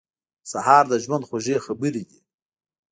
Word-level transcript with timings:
سهار 0.51 0.83
د 0.91 0.93
ژوند 1.03 1.23
خوږې 1.29 1.57
خبرې 1.65 2.03
دي. 2.09 2.19